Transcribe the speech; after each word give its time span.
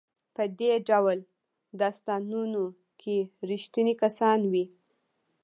په 0.35 0.43
دې 0.59 0.73
ډول 0.89 1.17
داستانونو 1.81 2.63
کې 3.01 3.17
ریښتوني 3.49 3.93
کسان 4.03 4.39
وي. 4.51 4.65